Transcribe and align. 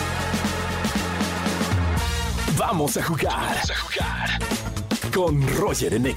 Vamos 2.57 2.97
a 2.97 3.03
jugar. 3.03 3.31
Vamos 3.31 3.69
a 3.69 3.75
jugar. 3.75 4.39
Con 5.13 5.47
Roger 5.57 5.93
en 5.93 6.07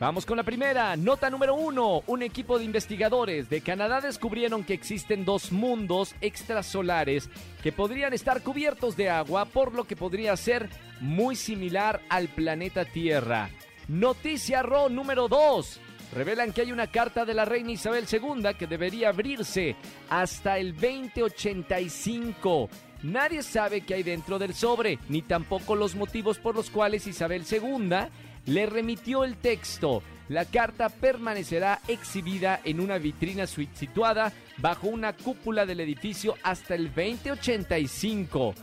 Vamos 0.00 0.26
con 0.26 0.36
la 0.36 0.42
primera. 0.42 0.96
Nota 0.96 1.30
número 1.30 1.54
uno. 1.54 2.02
Un 2.08 2.22
equipo 2.22 2.58
de 2.58 2.64
investigadores 2.64 3.48
de 3.48 3.60
Canadá 3.60 4.00
descubrieron 4.00 4.64
que 4.64 4.74
existen 4.74 5.24
dos 5.24 5.52
mundos 5.52 6.16
extrasolares 6.20 7.30
que 7.62 7.70
podrían 7.70 8.12
estar 8.12 8.42
cubiertos 8.42 8.96
de 8.96 9.08
agua, 9.08 9.44
por 9.44 9.72
lo 9.72 9.84
que 9.84 9.94
podría 9.94 10.36
ser 10.36 10.68
muy 11.00 11.36
similar 11.36 12.00
al 12.08 12.26
planeta 12.28 12.84
Tierra. 12.84 13.50
Noticia 13.86 14.62
Ro 14.62 14.88
número 14.88 15.28
dos. 15.28 15.80
Revelan 16.12 16.52
que 16.52 16.62
hay 16.62 16.72
una 16.72 16.88
carta 16.88 17.24
de 17.24 17.34
la 17.34 17.44
reina 17.44 17.72
Isabel 17.72 18.06
II 18.10 18.54
que 18.58 18.66
debería 18.66 19.10
abrirse 19.10 19.76
hasta 20.10 20.58
el 20.58 20.74
2085. 20.74 22.68
Nadie 23.02 23.42
sabe 23.42 23.82
qué 23.82 23.94
hay 23.94 24.02
dentro 24.02 24.38
del 24.38 24.54
sobre, 24.54 24.98
ni 25.08 25.22
tampoco 25.22 25.76
los 25.76 25.94
motivos 25.94 26.38
por 26.38 26.54
los 26.54 26.70
cuales 26.70 27.06
Isabel 27.06 27.44
II 27.50 28.08
le 28.46 28.66
remitió 28.66 29.24
el 29.24 29.36
texto. 29.36 30.02
La 30.28 30.44
carta 30.46 30.88
permanecerá 30.88 31.80
exhibida 31.86 32.60
en 32.64 32.80
una 32.80 32.98
vitrina 32.98 33.46
situada 33.46 34.32
bajo 34.58 34.88
una 34.88 35.12
cúpula 35.12 35.66
del 35.66 35.80
edificio 35.80 36.36
hasta 36.42 36.74
el 36.74 36.86
2085. 36.94 38.54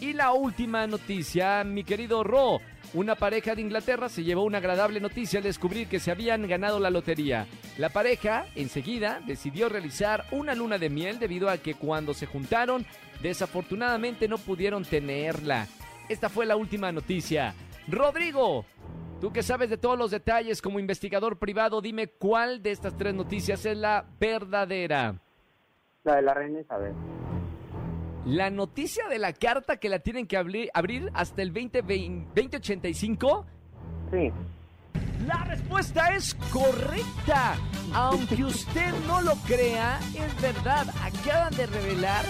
Y 0.00 0.12
la 0.12 0.32
última 0.32 0.86
noticia, 0.86 1.64
mi 1.64 1.84
querido 1.84 2.22
Ro. 2.22 2.60
Una 2.92 3.14
pareja 3.14 3.54
de 3.54 3.62
Inglaterra 3.62 4.08
se 4.08 4.24
llevó 4.24 4.44
una 4.44 4.58
agradable 4.58 5.00
noticia 5.00 5.38
al 5.38 5.44
descubrir 5.44 5.88
que 5.88 6.00
se 6.00 6.10
habían 6.10 6.46
ganado 6.46 6.78
la 6.78 6.90
lotería. 6.90 7.46
La 7.78 7.88
pareja, 7.88 8.46
enseguida, 8.54 9.20
decidió 9.26 9.68
realizar 9.68 10.24
una 10.30 10.54
luna 10.54 10.78
de 10.78 10.90
miel 10.90 11.18
debido 11.18 11.50
a 11.50 11.58
que 11.58 11.74
cuando 11.74 12.14
se 12.14 12.26
juntaron, 12.26 12.86
desafortunadamente 13.22 14.28
no 14.28 14.38
pudieron 14.38 14.84
tenerla. 14.84 15.66
Esta 16.08 16.28
fue 16.28 16.46
la 16.46 16.56
última 16.56 16.92
noticia. 16.92 17.54
Rodrigo, 17.88 18.64
Tú 19.20 19.32
que 19.32 19.42
sabes 19.42 19.70
de 19.70 19.78
todos 19.78 19.98
los 19.98 20.10
detalles 20.10 20.60
como 20.60 20.78
investigador 20.78 21.38
privado, 21.38 21.80
dime 21.80 22.08
cuál 22.08 22.62
de 22.62 22.70
estas 22.70 22.96
tres 22.96 23.14
noticias 23.14 23.64
es 23.64 23.76
la 23.76 24.04
verdadera. 24.20 25.14
La 26.04 26.16
de 26.16 26.22
la 26.22 26.34
reina 26.34 26.60
Isabel. 26.60 26.92
La 28.26 28.50
noticia 28.50 29.08
de 29.08 29.18
la 29.18 29.32
carta 29.32 29.78
que 29.78 29.88
la 29.88 30.00
tienen 30.00 30.26
que 30.26 30.36
abrir, 30.36 30.68
abrir 30.74 31.10
hasta 31.14 31.42
el 31.42 31.52
2020 31.52 32.26
2085. 32.34 33.46
Sí. 34.10 34.32
La 35.26 35.44
respuesta 35.44 36.14
es 36.14 36.34
correcta. 36.52 37.56
Aunque 37.94 38.44
usted 38.44 38.92
no 39.06 39.22
lo 39.22 39.34
crea, 39.46 39.98
es 40.14 40.42
verdad. 40.42 40.86
Acaban 41.02 41.54
de 41.54 41.66
revelar 41.66 42.24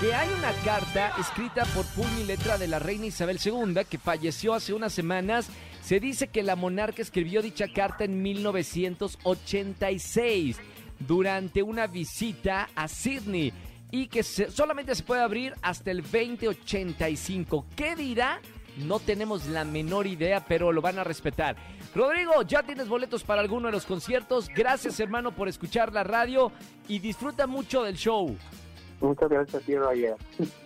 que 0.00 0.12
hay 0.12 0.28
una 0.36 0.52
carta 0.64 1.12
escrita 1.20 1.64
por 1.66 1.86
puño 1.94 2.20
y 2.20 2.24
letra 2.24 2.58
de 2.58 2.66
la 2.66 2.80
reina 2.80 3.06
Isabel 3.06 3.38
II 3.44 3.84
que 3.88 3.98
falleció 3.98 4.54
hace 4.54 4.72
unas 4.72 4.92
semanas. 4.92 5.48
Se 5.82 6.00
dice 6.00 6.28
que 6.28 6.42
la 6.42 6.56
monarca 6.56 7.02
escribió 7.02 7.42
dicha 7.42 7.66
carta 7.68 8.04
en 8.04 8.22
1986 8.22 10.58
durante 11.00 11.62
una 11.62 11.86
visita 11.86 12.68
a 12.74 12.88
Sydney 12.88 13.52
y 13.90 14.06
que 14.06 14.22
se- 14.22 14.50
solamente 14.50 14.94
se 14.94 15.02
puede 15.02 15.20
abrir 15.22 15.54
hasta 15.60 15.90
el 15.90 16.02
2085. 16.02 17.66
¿Qué 17.76 17.94
dirá? 17.96 18.40
No 18.78 19.00
tenemos 19.00 19.46
la 19.48 19.64
menor 19.64 20.06
idea, 20.06 20.44
pero 20.46 20.72
lo 20.72 20.80
van 20.80 20.98
a 20.98 21.04
respetar. 21.04 21.56
Rodrigo, 21.94 22.40
ya 22.42 22.62
tienes 22.62 22.88
boletos 22.88 23.22
para 23.22 23.42
alguno 23.42 23.66
de 23.66 23.72
los 23.72 23.84
conciertos. 23.84 24.48
Gracias, 24.48 24.98
hermano, 24.98 25.32
por 25.32 25.46
escuchar 25.48 25.92
la 25.92 26.04
radio 26.04 26.50
y 26.88 27.00
disfruta 27.00 27.46
mucho 27.46 27.82
del 27.82 27.96
show. 27.96 28.34
Muchas 29.00 29.28
gracias 29.28 29.62
a 29.62 29.66
ti, 29.66 29.76
Roger. 29.76 30.14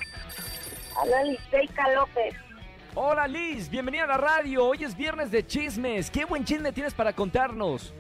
Hola, 1.01 1.23
Listeika 1.25 1.93
López. 1.93 2.33
Hola 2.95 3.27
Liz, 3.27 3.69
bienvenida 3.69 4.05
a 4.05 4.07
la 4.07 4.17
radio. 4.17 4.65
Hoy 4.65 4.83
es 4.83 4.97
viernes 4.97 5.29
de 5.29 5.45
chismes. 5.45 6.09
¿Qué 6.09 6.25
buen 6.25 6.43
chisme 6.43 6.71
tienes 6.71 6.95
para 6.95 7.13
contarnos? 7.13 7.93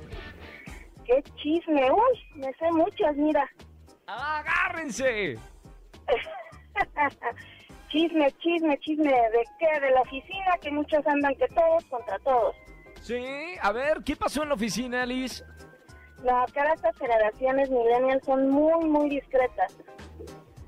Qué 1.05 1.21
chisme. 1.35 1.91
Uy, 1.91 2.19
me 2.35 2.51
sé 2.53 2.71
muchas, 2.71 3.15
mira. 3.15 3.47
¡Agárrense! 4.09 5.37
chisme, 7.89 8.31
chisme, 8.39 8.77
chisme. 8.79 9.11
¿De 9.11 9.43
qué? 9.59 9.79
De 9.79 9.91
la 9.91 10.01
oficina, 10.01 10.57
que 10.61 10.71
muchos 10.71 11.05
andan 11.05 11.35
que 11.35 11.47
todos 11.49 11.85
contra 11.85 12.17
todos. 12.19 12.55
Sí, 13.01 13.23
a 13.61 13.71
ver, 13.71 13.99
¿qué 14.03 14.15
pasó 14.15 14.43
en 14.43 14.49
la 14.49 14.55
oficina, 14.55 15.05
Liz? 15.05 15.43
No, 16.23 16.45
que 16.53 16.59
ahora 16.59 16.73
estas 16.73 16.97
generaciones 16.97 17.69
millennials 17.69 18.25
son 18.25 18.49
muy, 18.49 18.85
muy 18.89 19.09
discretas. 19.09 19.77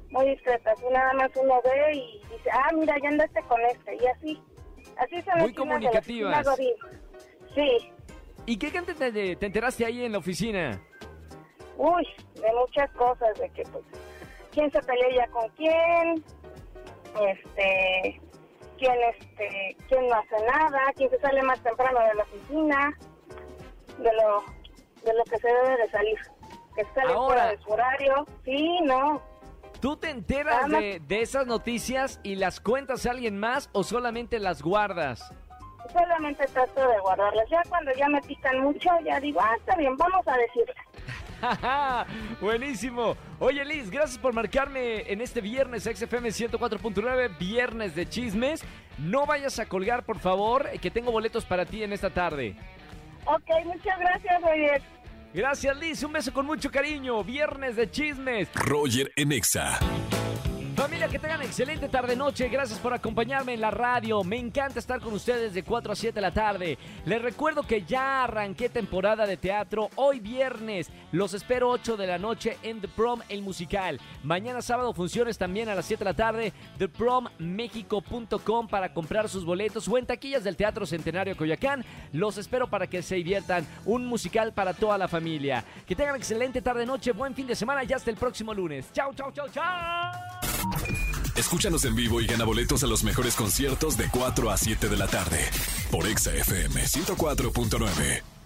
Muy 0.10 0.30
discretas. 0.30 0.80
Y 0.88 0.94
nada 0.94 1.14
más 1.14 1.30
uno 1.36 1.62
ve 1.64 1.94
y 1.96 2.22
dice, 2.32 2.50
ah, 2.54 2.70
mira, 2.74 2.96
ya 3.02 3.10
andaste 3.10 3.42
con 3.44 3.60
este. 3.62 3.96
Y 3.96 4.08
así. 4.08 4.42
Así 4.98 5.22
son 5.24 5.34
las 5.40 5.44
Muy 5.44 5.54
chismes 5.54 5.56
de 5.56 5.56
la 5.56 5.56
comunicativas. 5.56 6.48
oficina. 6.48 7.00
Sí. 7.56 7.92
¿Y 8.46 8.58
qué 8.58 8.70
gente 8.70 8.94
te, 8.94 9.36
te 9.36 9.46
enteraste 9.46 9.86
ahí 9.86 10.06
en 10.06 10.12
la 10.14 10.18
oficina? 10.20 10.82
Uy, 11.78 12.08
de 12.36 12.54
muchas 12.54 12.90
cosas, 12.92 13.38
de 13.40 13.50
que 13.50 13.64
pues, 13.64 13.84
quién 14.52 14.72
se 14.72 14.82
pelea 14.82 15.10
ya 15.16 15.28
con 15.32 15.50
quién, 15.50 16.24
este, 17.20 18.22
quién 18.78 18.96
este, 19.18 19.78
quién 19.88 20.08
no 20.08 20.16
hace 20.16 20.46
nada, 20.46 20.80
quién 20.96 21.10
se 21.10 21.20
sale 21.20 21.42
más 21.44 21.62
temprano 21.62 22.00
de 22.00 22.16
la 22.16 22.24
oficina, 22.24 22.98
de 23.98 24.14
lo, 24.14 24.44
de 25.04 25.14
lo 25.14 25.24
que 25.24 25.38
se 25.38 25.48
debe 25.48 25.78
de 25.78 25.92
salir, 25.92 26.20
que 26.76 26.86
sale 26.94 27.14
Ahora. 27.14 27.28
fuera 27.28 27.48
de 27.48 27.58
su 27.60 27.70
horario, 27.72 28.26
sí, 28.44 28.80
no, 28.84 29.22
¿Tú 29.82 29.98
te 29.98 30.12
enteras 30.12 30.70
de 30.70 31.22
esas 31.22 31.48
noticias 31.48 32.20
y 32.22 32.36
las 32.36 32.60
cuentas 32.60 33.08
a 33.08 33.12
alguien 33.12 33.40
más 33.40 33.68
o 33.74 33.84
solamente 33.84 34.38
las 34.38 34.62
guardas? 34.62 35.34
Solamente 35.92 36.46
trato 36.48 36.88
de 36.88 37.00
guardarlas, 37.00 37.50
ya 37.50 37.62
cuando 37.70 37.92
ya 37.94 38.08
me 38.08 38.22
pican 38.22 38.62
mucho, 38.62 38.90
ya 39.04 39.20
digo, 39.20 39.40
ah, 39.42 39.56
está 39.58 39.76
bien, 39.76 39.96
vamos 39.98 40.28
a 40.28 40.38
decirle. 40.38 40.76
¡Ja, 41.42 42.06
Buenísimo. 42.42 43.16
Oye, 43.40 43.66
Liz, 43.66 43.90
gracias 43.90 44.18
por 44.18 44.34
marcarme 44.34 45.12
en 45.12 45.22
este 45.22 45.42
viernes 45.42 45.84
XFM 45.84 46.30
104.9, 46.30 47.38
viernes 47.38 47.96
de 47.96 48.08
chismes. 48.08 48.64
No 49.00 49.26
vayas 49.26 49.60
a 49.60 49.66
colgar, 49.66 50.04
por 50.06 50.20
favor, 50.20 50.70
que 50.80 50.92
tengo 50.92 51.12
boletos 51.12 51.46
para 51.46 51.66
ti 51.66 51.84
en 51.84 51.94
esta 51.94 52.12
tarde. 52.12 52.56
Ok, 53.26 53.50
muchas 53.66 54.00
gracias, 54.00 54.42
Roger. 54.42 54.82
Gracias, 55.34 55.78
Liz. 55.78 56.04
Un 56.04 56.14
beso 56.14 56.34
con 56.34 56.46
mucho 56.46 56.70
cariño. 56.70 57.24
Viernes 57.24 57.76
de 57.76 57.90
chismes. 57.90 58.50
Roger 58.54 59.12
en 59.16 59.32
Exa. 59.32 59.80
Familia, 60.82 61.08
que 61.08 61.20
tengan 61.20 61.44
excelente 61.44 61.90
tarde-noche. 61.90 62.50
Gracias 62.50 62.80
por 62.80 62.92
acompañarme 62.92 63.54
en 63.54 63.62
la 63.62 63.70
radio. 63.70 64.24
Me 64.24 64.40
encanta 64.40 64.80
estar 64.80 65.00
con 65.00 65.14
ustedes 65.14 65.54
de 65.54 65.62
4 65.62 65.94
a 65.94 65.96
7 65.96 66.16
de 66.16 66.22
la 66.22 66.34
tarde. 66.34 66.80
Les 67.06 67.22
recuerdo 67.22 67.62
que 67.62 67.84
ya 67.84 68.24
arranqué 68.24 68.68
temporada 68.68 69.28
de 69.28 69.38
teatro 69.38 69.92
hoy 69.96 70.20
viernes. 70.20 70.90
Los 71.12 71.36
espero 71.36 71.70
8 71.70 71.98
de 71.98 72.08
la 72.08 72.18
noche 72.18 72.58
en 72.64 72.82
The 72.82 72.88
Prom, 72.88 73.22
el 73.30 73.44
musical. 73.44 74.00
Mañana 74.24 74.64
sábado 74.64 74.92
funciones 74.92 75.38
también 75.38 75.70
a 75.70 75.76
las 75.76 75.86
7 75.86 76.04
de 76.04 76.10
la 76.10 76.16
tarde. 76.16 76.52
ThePromMexico.com 76.80 78.68
para 78.68 78.92
comprar 78.92 79.30
sus 79.30 79.46
boletos 79.46 79.88
o 79.88 80.00
en 80.00 80.08
taquillas 80.08 80.44
del 80.44 80.58
Teatro 80.58 80.88
Centenario 80.88 81.38
Coyoacán. 81.38 81.86
Los 82.14 82.38
espero 82.38 82.68
para 82.68 82.88
que 82.88 83.02
se 83.02 83.16
diviertan. 83.16 83.68
Un 83.86 84.06
musical 84.06 84.54
para 84.54 84.74
toda 84.74 84.98
la 84.98 85.08
familia. 85.08 85.64
Que 85.88 85.96
tengan 85.96 86.16
excelente 86.16 86.62
tarde-noche. 86.62 87.12
Buen 87.12 87.36
fin 87.36 87.48
de 87.48 87.56
semana 87.56 87.84
y 87.84 87.94
hasta 87.94 88.10
el 88.10 88.18
próximo 88.18 88.54
lunes. 88.54 88.92
Chau, 88.94 89.14
chau, 89.14 89.32
chau, 89.32 89.48
chau. 89.50 90.12
Escúchanos 91.36 91.86
en 91.86 91.96
vivo 91.96 92.22
y 92.22 92.28
gana 92.28 92.44
boletos 92.44 92.84
a 92.84 92.88
los 92.88 93.04
mejores 93.04 93.36
conciertos 93.36 93.98
de 93.98 94.08
4 94.10 94.52
a 94.52 94.58
7 94.58 94.90
de 94.90 94.98
la 94.98 95.08
tarde 95.08 95.40
por 95.90 96.06
Exa 96.08 96.34
FM 96.34 96.84
104.9. 96.84 98.41